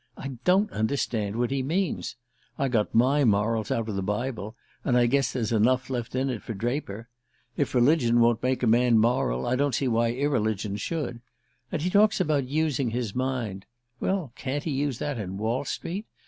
I 0.17 0.29
don't 0.45 0.71
understand 0.71 1.35
what 1.35 1.51
he 1.51 1.61
means. 1.61 2.15
I 2.57 2.69
got 2.69 2.95
my 2.95 3.23
morals 3.23 3.69
out 3.69 3.87
of 3.87 3.93
the 3.93 4.01
Bible, 4.01 4.55
and 4.83 4.97
I 4.97 5.05
guess 5.05 5.31
there's 5.31 5.51
enough 5.51 5.91
left 5.91 6.15
in 6.15 6.31
it 6.31 6.41
for 6.41 6.55
Draper. 6.55 7.07
If 7.55 7.75
religion 7.75 8.19
won't 8.19 8.41
make 8.41 8.63
a 8.63 8.65
man 8.65 8.97
moral, 8.97 9.45
I 9.45 9.55
don't 9.55 9.75
see 9.75 9.87
why 9.87 10.13
irreligion 10.13 10.77
should. 10.77 11.21
And 11.71 11.83
he 11.83 11.91
talks 11.91 12.19
about 12.19 12.47
using 12.47 12.89
his 12.89 13.13
mind 13.13 13.67
well, 13.99 14.33
can't 14.35 14.63
he 14.63 14.71
use 14.71 14.97
that 14.97 15.19
in 15.19 15.37
Wall 15.37 15.65
Street? 15.65 16.07